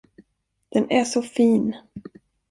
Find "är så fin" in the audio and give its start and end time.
0.91-1.75